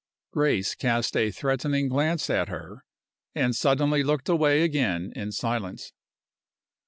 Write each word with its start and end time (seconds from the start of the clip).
Grace 0.31 0.73
cast 0.73 1.15
a 1.15 1.29
threatening 1.29 1.87
glance 1.87 2.27
at 2.31 2.49
her, 2.49 2.83
and 3.35 3.55
suddenly 3.55 4.01
looked 4.01 4.27
away 4.29 4.63
again 4.63 5.13
in 5.15 5.31
silence. 5.31 5.93